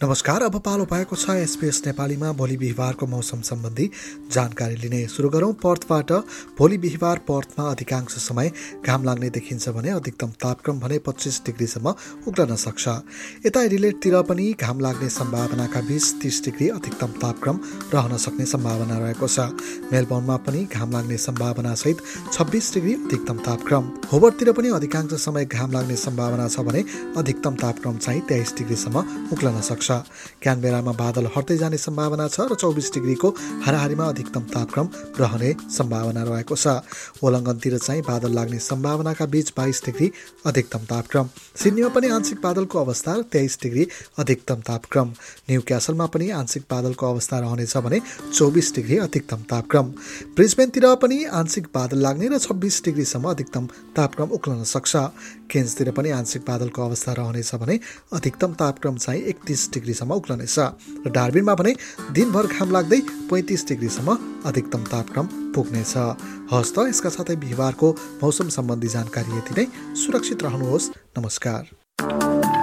[0.00, 3.88] नमस्कार अब पालो भएको छ एसपिएस नेपालीमा भोलि बिहिबारको मौसम सम्बन्धी
[4.32, 6.12] जानकारी लिने सुरु गरौँ। पर्थबाट
[6.58, 8.50] भोलि बिहिबार पर्थमा अधिकांश समय
[8.86, 11.94] घाम लाग्ने देखिन्छ भने अधिकतम तापक्रम भने पच्चिस डिग्रीसम्म
[12.28, 12.88] उक्लन सक्छ।
[13.46, 17.60] यता रिलेटतिर पनि घाम लाग्ने सम्भावनाका बिस तिस डिग्री अधिकतम तापक्रम
[17.94, 19.52] रहन सक्ने सम्भावना रहेको छ।
[19.92, 25.96] मेलबर्नमा पनि घाम लाग्ने सम्भावनासहित छब्बिस डिग्री अधिकतम तापक्रम। होबरतिर पनि अधिकांश समय घाम लाग्ने
[25.98, 26.84] सम्भावना छ भने
[27.18, 29.88] अधिकतम तापक्रम चाहिँ तेइस डिग्रीसम्म उक्लन सक्छ।
[30.42, 33.28] क्यानबेरामा बादल हट्दै जाने सम्भावना छ र चौबिस डिग्रीको
[33.64, 34.86] हाराहारीमा अधिकतम तापक्रम
[35.20, 36.66] रहने सम्भावना रहेको छ।
[37.22, 40.10] ओलङ्गनतिर चाहिँ बादल लाग्ने सम्भावनाका बीच बाइस डिग्री
[40.46, 41.26] अधिकतम तापक्रम।
[41.56, 43.86] सिडनीमा पनि आंशिक बादलको अवस्था तेइस डिग्री
[44.18, 45.08] अधिकतम तापक्रम।
[45.50, 48.00] न्यू क्यासलमा पनि आंशिक बादलको अवस्था रहनेछ भने
[48.34, 49.86] चौबिस डिग्री अधिकतम तापक्रम।
[50.36, 53.66] ब्रिजबेनतिर पनि आंशिक बादल लाग्ने र छब्बिस डिग्रीसम्म अधिकतम
[53.96, 54.96] तापक्रम उक्लन सक्छ।
[55.50, 57.78] केन्सतिर पनि आंशिक बादलको अवस्था रहनेछ भने
[58.12, 60.56] अधिकतम तापक्रम चाहिँ एकतिस डिग्रीसम्म उक्लनेछ
[61.06, 61.72] र डार्बिनमा भने
[62.12, 63.00] दिनभर घाम लाग्दै
[63.32, 65.94] पैँतिस डिग्रीसम्म अधिकतम तापक्रम पुग्नेछ।
[66.52, 67.88] हस् त यसका साथै बिहिबारको
[68.22, 72.59] मौसम सम्बन्धी जानकारी यति नै। सुरक्षित रहनुहोस्। नमस्कार।